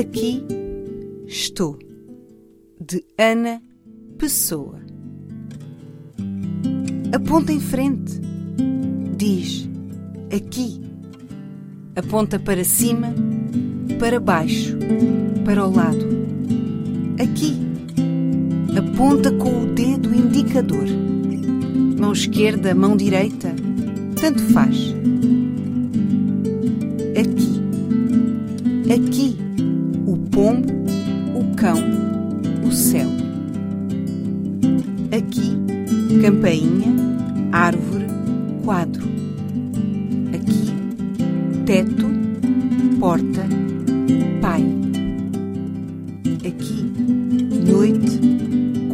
Aqui 0.00 0.42
estou, 1.26 1.78
de 2.80 3.04
Ana 3.18 3.60
Pessoa. 4.16 4.80
Aponta 7.12 7.52
em 7.52 7.60
frente, 7.60 8.18
diz 9.14 9.68
aqui. 10.34 10.80
Aponta 11.94 12.38
para 12.38 12.64
cima, 12.64 13.14
para 13.98 14.18
baixo, 14.18 14.74
para 15.44 15.66
o 15.66 15.70
lado. 15.70 16.08
Aqui. 17.22 17.60
Aponta 18.78 19.30
com 19.32 19.64
o 19.64 19.66
dedo 19.74 20.14
indicador. 20.14 20.86
Mão 22.00 22.14
esquerda, 22.14 22.74
mão 22.74 22.96
direita, 22.96 23.54
tanto 24.18 24.40
faz. 24.44 24.94
Aqui. 27.18 27.60
Aqui 28.94 29.49
pombo, 30.30 30.72
o 31.34 31.54
cão, 31.56 31.78
o 32.66 32.72
céu. 32.72 33.08
Aqui, 35.16 35.56
campainha, 36.22 36.94
árvore, 37.52 38.06
quadro. 38.64 39.04
Aqui, 40.34 40.72
teto, 41.66 42.06
porta, 42.98 43.42
pai. 44.40 44.64
Aqui, 46.46 46.84
noite, 47.66 48.20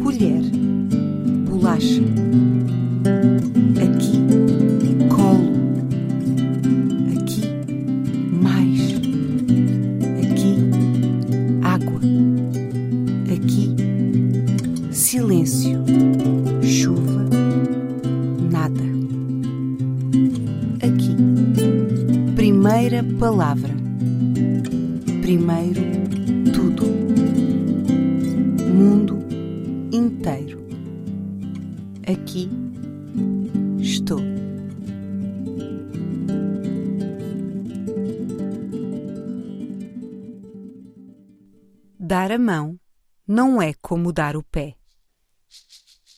colher, 0.03 0.41
bolacha. 1.49 2.01
Primeira 22.87 23.19
palavra. 23.19 23.73
Primeiro, 25.21 25.81
tudo. 26.53 26.85
Mundo 28.73 29.19
inteiro. 29.91 30.65
Aqui, 32.07 32.49
estou. 33.81 34.21
Dar 41.99 42.31
a 42.31 42.39
mão 42.39 42.79
não 43.27 43.61
é 43.61 43.73
como 43.81 44.13
dar 44.13 44.37
o 44.37 44.43
pé. 44.43 44.77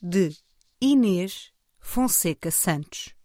De 0.04 0.38
Inês 0.80 1.52
Fonseca 1.80 2.52
Santos. 2.52 3.19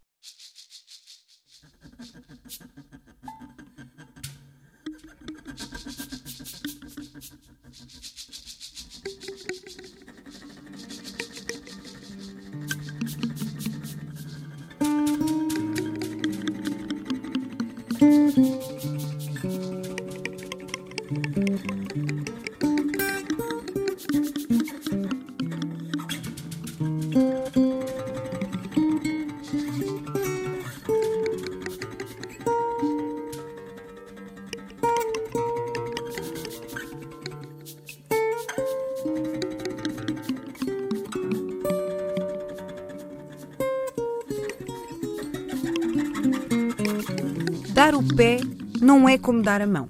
Dar 47.74 47.92
o 47.92 48.04
pé 48.04 48.38
não 48.80 49.08
é 49.08 49.18
como 49.18 49.42
dar 49.42 49.60
a 49.60 49.66
mão. 49.66 49.88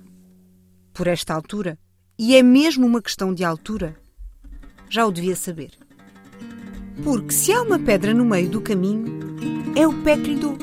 Por 0.95 1.07
esta 1.07 1.35
altura, 1.35 1.79
e 2.19 2.35
é 2.35 2.43
mesmo 2.43 2.87
uma 2.87 3.03
questão 3.03 3.35
de 3.35 3.45
altura, 3.45 3.95
já 4.89 5.05
o 5.05 5.13
devia 5.13 5.37
saber. 5.37 5.73
Porque 7.03 7.35
se 7.35 7.53
há 7.53 7.61
uma 7.61 7.79
pedra 7.79 8.15
no 8.15 8.25
meio 8.25 8.49
do 8.49 8.63
caminho, 8.63 9.21
é 9.77 9.87
o 9.87 9.93
pé 10.03 10.17
que 10.17 10.33
lhe 10.33 10.41
dou. 10.41 10.57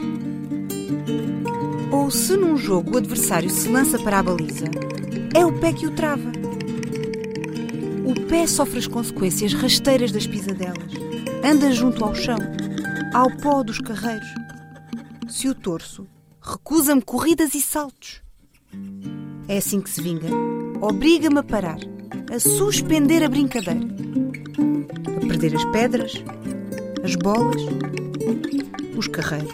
Ou 1.92 2.10
se 2.10 2.36
num 2.36 2.58
jogo 2.58 2.96
o 2.96 2.98
adversário 2.98 3.52
se 3.52 3.70
lança 3.70 4.00
para 4.00 4.18
a 4.18 4.24
baliza, 4.24 4.66
é 5.36 5.46
o 5.46 5.54
pé 5.60 5.74
que 5.74 5.86
o 5.86 5.92
trava. 5.92 6.32
O 8.04 8.20
pé 8.30 8.48
sofre 8.48 8.80
as 8.80 8.88
consequências 8.88 9.54
rasteiras 9.54 10.12
das 10.12 10.26
pisadelas. 10.26 10.92
Anda 11.44 11.72
junto 11.72 12.04
ao 12.04 12.16
chão, 12.16 12.40
ao 13.14 13.30
pó 13.38 13.62
dos 13.62 13.78
carreiros. 13.78 14.28
Se 15.30 15.48
o 15.48 15.54
torço, 15.54 16.08
recusa-me 16.42 17.02
corridas 17.02 17.54
e 17.54 17.62
saltos. 17.62 18.22
É 19.48 19.58
assim 19.58 19.82
que 19.82 19.90
se 19.90 20.02
vinga. 20.02 20.28
Obriga-me 20.82 21.40
a 21.40 21.44
parar, 21.44 21.80
a 22.34 22.40
suspender 22.40 23.24
a 23.24 23.30
brincadeira, 23.30 23.86
a 25.18 25.28
perder 25.28 25.56
as 25.56 25.66
pedras, 25.66 26.14
as 27.04 27.16
bolas, 27.16 27.62
os 28.98 29.08
carreiros. 29.08 29.54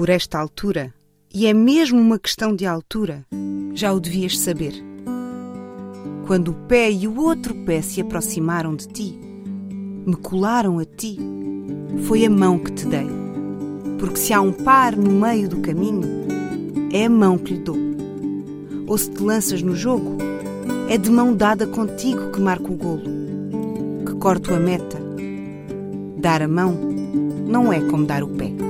Por 0.00 0.08
esta 0.08 0.38
altura, 0.38 0.94
e 1.30 1.46
é 1.46 1.52
mesmo 1.52 2.00
uma 2.00 2.18
questão 2.18 2.56
de 2.56 2.64
altura, 2.64 3.22
já 3.74 3.92
o 3.92 4.00
devias 4.00 4.38
saber. 4.38 4.72
Quando 6.26 6.52
o 6.52 6.54
pé 6.54 6.90
e 6.90 7.06
o 7.06 7.20
outro 7.20 7.54
pé 7.66 7.82
se 7.82 8.00
aproximaram 8.00 8.74
de 8.74 8.88
ti, 8.88 9.20
me 10.06 10.16
colaram 10.16 10.78
a 10.78 10.86
ti, 10.86 11.18
foi 12.06 12.24
a 12.24 12.30
mão 12.30 12.58
que 12.58 12.72
te 12.72 12.86
dei. 12.86 13.06
Porque 13.98 14.16
se 14.16 14.32
há 14.32 14.40
um 14.40 14.52
par 14.52 14.96
no 14.96 15.10
meio 15.10 15.50
do 15.50 15.60
caminho, 15.60 16.08
é 16.90 17.04
a 17.04 17.10
mão 17.10 17.36
que 17.36 17.52
lhe 17.52 17.60
dou. 17.60 17.76
Ou 18.86 18.96
se 18.96 19.10
te 19.10 19.22
lanças 19.22 19.60
no 19.60 19.76
jogo, 19.76 20.16
é 20.88 20.96
de 20.96 21.10
mão 21.10 21.36
dada 21.36 21.66
contigo 21.66 22.32
que 22.32 22.40
marco 22.40 22.72
o 22.72 22.76
golo, 22.76 23.02
que 24.06 24.14
corto 24.14 24.54
a 24.54 24.58
meta. 24.58 24.96
Dar 26.16 26.40
a 26.40 26.48
mão 26.48 26.72
não 27.46 27.70
é 27.70 27.80
como 27.80 28.06
dar 28.06 28.22
o 28.22 28.28
pé. 28.28 28.69